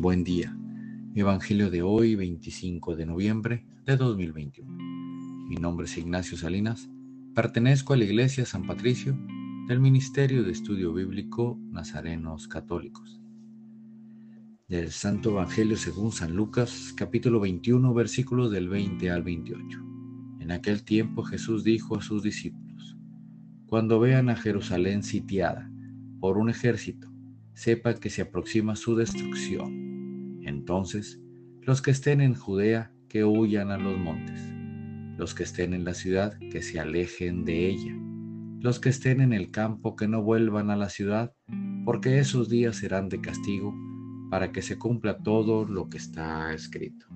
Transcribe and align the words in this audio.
Buen 0.00 0.24
día. 0.24 0.56
Evangelio 1.14 1.68
de 1.68 1.82
hoy, 1.82 2.14
25 2.14 2.96
de 2.96 3.04
noviembre 3.04 3.66
de 3.84 3.98
2021. 3.98 4.66
Mi 5.46 5.56
nombre 5.56 5.84
es 5.84 5.98
Ignacio 5.98 6.38
Salinas. 6.38 6.88
Pertenezco 7.34 7.92
a 7.92 7.98
la 7.98 8.04
Iglesia 8.04 8.46
San 8.46 8.66
Patricio 8.66 9.14
del 9.68 9.78
Ministerio 9.78 10.42
de 10.42 10.52
Estudio 10.52 10.94
Bíblico 10.94 11.58
Nazarenos 11.70 12.48
Católicos. 12.48 13.20
Del 14.68 14.90
Santo 14.90 15.32
Evangelio 15.32 15.76
según 15.76 16.12
San 16.12 16.34
Lucas, 16.34 16.94
capítulo 16.96 17.38
21, 17.38 17.92
versículos 17.92 18.50
del 18.50 18.70
20 18.70 19.10
al 19.10 19.22
28. 19.22 19.80
En 20.40 20.50
aquel 20.50 20.82
tiempo 20.82 21.24
Jesús 21.24 21.62
dijo 21.62 21.98
a 21.98 22.00
sus 22.00 22.22
discípulos, 22.22 22.96
Cuando 23.66 24.00
vean 24.00 24.30
a 24.30 24.36
Jerusalén 24.36 25.02
sitiada 25.02 25.70
por 26.20 26.38
un 26.38 26.48
ejército, 26.48 27.12
sepa 27.52 27.92
que 27.92 28.08
se 28.08 28.22
aproxima 28.22 28.76
su 28.76 28.96
destrucción. 28.96 29.89
Entonces, 30.60 31.18
los 31.62 31.80
que 31.80 31.90
estén 31.90 32.20
en 32.20 32.34
Judea, 32.34 32.92
que 33.08 33.24
huyan 33.24 33.70
a 33.70 33.78
los 33.78 33.98
montes. 33.98 34.42
Los 35.16 35.34
que 35.34 35.44
estén 35.44 35.72
en 35.72 35.84
la 35.84 35.94
ciudad, 35.94 36.38
que 36.52 36.60
se 36.60 36.78
alejen 36.78 37.46
de 37.46 37.66
ella. 37.66 37.96
Los 38.60 38.78
que 38.78 38.90
estén 38.90 39.22
en 39.22 39.32
el 39.32 39.50
campo, 39.50 39.96
que 39.96 40.06
no 40.06 40.22
vuelvan 40.22 40.68
a 40.68 40.76
la 40.76 40.90
ciudad, 40.90 41.32
porque 41.86 42.18
esos 42.18 42.50
días 42.50 42.76
serán 42.76 43.08
de 43.08 43.22
castigo, 43.22 43.74
para 44.30 44.52
que 44.52 44.60
se 44.60 44.78
cumpla 44.78 45.16
todo 45.16 45.64
lo 45.64 45.88
que 45.88 45.96
está 45.96 46.52
escrito. 46.52 47.06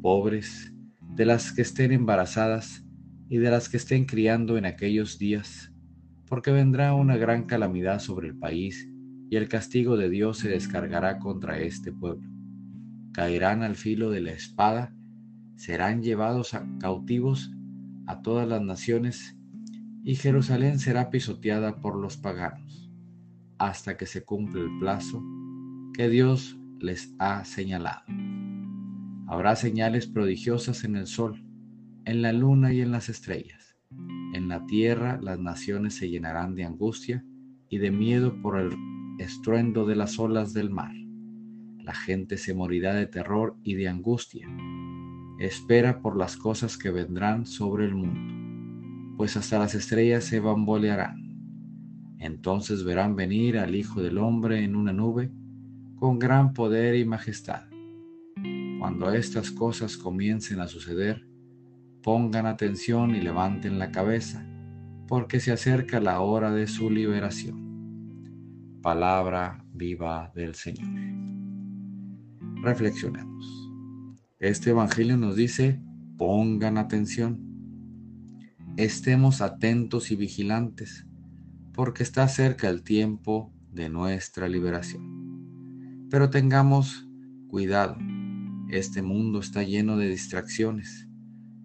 Pobres, 0.00 0.72
de 1.14 1.26
las 1.26 1.52
que 1.52 1.60
estén 1.60 1.92
embarazadas 1.92 2.82
y 3.28 3.36
de 3.36 3.50
las 3.50 3.68
que 3.68 3.76
estén 3.76 4.06
criando 4.06 4.56
en 4.56 4.64
aquellos 4.64 5.18
días, 5.18 5.70
porque 6.28 6.50
vendrá 6.50 6.94
una 6.94 7.18
gran 7.18 7.44
calamidad 7.44 7.98
sobre 7.98 8.28
el 8.28 8.38
país 8.38 8.88
y 9.28 9.36
el 9.36 9.48
castigo 9.48 9.98
de 9.98 10.08
Dios 10.08 10.38
se 10.38 10.48
descargará 10.48 11.18
contra 11.18 11.58
este 11.58 11.92
pueblo. 11.92 12.31
Caerán 13.12 13.62
al 13.62 13.76
filo 13.76 14.10
de 14.10 14.20
la 14.20 14.32
espada, 14.32 14.94
serán 15.56 16.02
llevados 16.02 16.56
cautivos 16.80 17.52
a 18.06 18.22
todas 18.22 18.48
las 18.48 18.62
naciones, 18.62 19.36
y 20.04 20.16
Jerusalén 20.16 20.78
será 20.78 21.10
pisoteada 21.10 21.80
por 21.80 21.96
los 21.96 22.16
paganos, 22.16 22.90
hasta 23.58 23.96
que 23.96 24.06
se 24.06 24.24
cumpla 24.24 24.62
el 24.62 24.78
plazo 24.78 25.22
que 25.94 26.08
Dios 26.08 26.58
les 26.80 27.14
ha 27.18 27.44
señalado. 27.44 28.02
Habrá 29.28 29.56
señales 29.56 30.06
prodigiosas 30.06 30.84
en 30.84 30.96
el 30.96 31.06
sol, 31.06 31.44
en 32.04 32.22
la 32.22 32.32
luna 32.32 32.72
y 32.72 32.80
en 32.80 32.90
las 32.90 33.08
estrellas. 33.08 33.76
En 34.34 34.48
la 34.48 34.64
tierra 34.66 35.20
las 35.22 35.38
naciones 35.38 35.94
se 35.94 36.08
llenarán 36.08 36.54
de 36.54 36.64
angustia 36.64 37.24
y 37.68 37.78
de 37.78 37.90
miedo 37.90 38.40
por 38.42 38.58
el 38.58 38.74
estruendo 39.18 39.86
de 39.86 39.96
las 39.96 40.18
olas 40.18 40.52
del 40.52 40.70
mar. 40.70 41.01
La 41.82 41.94
gente 41.94 42.36
se 42.38 42.54
morirá 42.54 42.94
de 42.94 43.06
terror 43.06 43.56
y 43.62 43.74
de 43.74 43.88
angustia. 43.88 44.48
Espera 45.38 46.00
por 46.00 46.16
las 46.16 46.36
cosas 46.36 46.78
que 46.78 46.90
vendrán 46.90 47.46
sobre 47.46 47.86
el 47.86 47.94
mundo, 47.94 49.16
pues 49.16 49.36
hasta 49.36 49.58
las 49.58 49.74
estrellas 49.74 50.24
se 50.24 50.40
bambolearán. 50.40 52.16
Entonces 52.18 52.84
verán 52.84 53.16
venir 53.16 53.58
al 53.58 53.74
Hijo 53.74 54.00
del 54.00 54.18
Hombre 54.18 54.62
en 54.62 54.76
una 54.76 54.92
nube 54.92 55.32
con 55.96 56.18
gran 56.18 56.52
poder 56.52 56.94
y 56.94 57.04
majestad. 57.04 57.64
Cuando 58.78 59.12
estas 59.12 59.50
cosas 59.50 59.96
comiencen 59.96 60.60
a 60.60 60.68
suceder, 60.68 61.26
pongan 62.02 62.46
atención 62.46 63.14
y 63.14 63.20
levanten 63.20 63.78
la 63.78 63.90
cabeza, 63.90 64.46
porque 65.08 65.40
se 65.40 65.52
acerca 65.52 66.00
la 66.00 66.20
hora 66.20 66.52
de 66.52 66.66
su 66.66 66.90
liberación 66.90 67.62
palabra 68.82 69.64
viva 69.72 70.32
del 70.34 70.54
Señor. 70.56 71.41
Reflexionemos. 72.62 73.72
Este 74.38 74.70
Evangelio 74.70 75.16
nos 75.16 75.34
dice, 75.34 75.82
pongan 76.16 76.78
atención, 76.78 77.40
estemos 78.76 79.40
atentos 79.40 80.12
y 80.12 80.16
vigilantes, 80.16 81.04
porque 81.72 82.04
está 82.04 82.28
cerca 82.28 82.68
el 82.68 82.84
tiempo 82.84 83.52
de 83.72 83.88
nuestra 83.88 84.48
liberación. 84.48 86.06
Pero 86.08 86.30
tengamos 86.30 87.08
cuidado, 87.48 87.96
este 88.70 89.02
mundo 89.02 89.40
está 89.40 89.64
lleno 89.64 89.96
de 89.96 90.08
distracciones, 90.08 91.08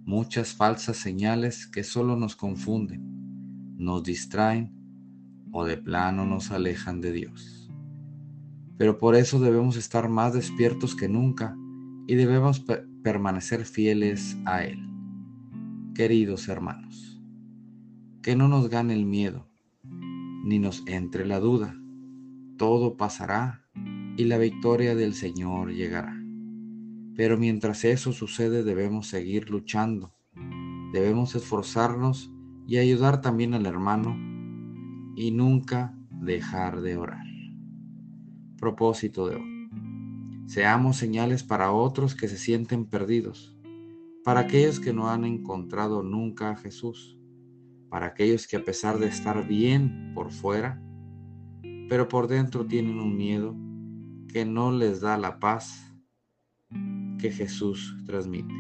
muchas 0.04 0.54
falsas 0.54 0.98
señales 0.98 1.68
que 1.68 1.84
solo 1.84 2.16
nos 2.16 2.36
confunden, 2.36 3.76
nos 3.78 4.02
distraen 4.02 4.74
o 5.52 5.64
de 5.64 5.78
plano 5.78 6.26
nos 6.26 6.50
alejan 6.50 7.02
de 7.02 7.12
Dios. 7.12 7.67
Pero 8.78 8.98
por 8.98 9.16
eso 9.16 9.40
debemos 9.40 9.76
estar 9.76 10.08
más 10.10 10.34
despiertos 10.34 10.96
que 10.96 11.10
nunca 11.10 11.56
y 12.08 12.16
debemos 12.16 12.64
permanecer 13.04 13.66
fieles 13.66 14.38
a 14.46 14.64
Él. 14.64 14.80
Queridos 15.96 16.48
hermanos, 16.48 17.22
que 18.22 18.36
no 18.36 18.48
nos 18.48 18.70
gane 18.70 18.94
el 18.94 19.06
miedo, 19.06 19.48
ni 20.44 20.60
nos 20.60 20.84
entre 20.88 21.26
la 21.26 21.40
duda. 21.40 21.76
Todo 22.58 22.98
pasará 22.98 23.64
y 24.16 24.26
la 24.26 24.38
victoria 24.38 24.96
del 24.96 25.14
Señor 25.14 25.74
llegará. 25.74 26.16
Pero 27.16 27.38
mientras 27.38 27.84
eso 27.84 28.14
sucede 28.14 28.64
debemos 28.64 29.08
seguir 29.08 29.50
luchando, 29.50 30.14
debemos 30.94 31.36
esforzarnos 31.36 32.32
y 32.68 32.78
ayudar 32.78 33.22
también 33.22 33.54
al 33.54 33.66
hermano 33.66 34.16
y 35.16 35.32
nunca 35.32 35.98
dejar 36.12 36.82
de 36.82 36.98
orar. 36.98 37.37
Propósito 38.60 39.28
de 39.28 39.36
hoy. 39.36 39.70
Seamos 40.48 40.98
señales 40.98 41.44
para 41.44 41.72
otros 41.72 42.16
que 42.16 42.28
se 42.28 42.38
sienten 42.38 42.86
perdidos, 42.86 43.56
para 44.24 44.40
aquellos 44.40 44.80
que 44.80 44.94
no 44.94 45.10
han 45.10 45.26
encontrado 45.26 46.02
nunca 46.02 46.50
a 46.50 46.56
Jesús, 46.56 47.20
para 47.90 48.08
aquellos 48.08 48.48
que 48.48 48.58
a 48.58 48.64
pesar 48.64 48.98
de 48.98 49.08
estar 49.08 49.48
bien 49.48 50.12
por 50.16 50.32
fuera, 50.32 50.82
pero 51.88 52.08
por 52.08 52.28
dentro 52.28 52.66
tienen 52.66 53.00
un 53.00 53.16
miedo 53.16 53.56
que 54.28 54.44
no 54.44 54.72
les 54.72 55.02
da 55.02 55.18
la 55.18 55.40
paz 55.40 55.94
que 57.20 57.32
Jesús 57.32 57.96
transmite. 58.08 58.56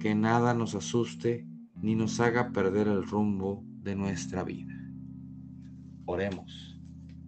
Que 0.00 0.14
nada 0.14 0.54
nos 0.54 0.74
asuste 0.74 1.46
ni 1.74 1.94
nos 1.94 2.18
haga 2.18 2.50
perder 2.52 2.88
el 2.88 3.06
rumbo 3.06 3.62
de 3.82 3.94
nuestra 3.94 4.42
vida. 4.42 4.74
Oremos. 6.06 6.79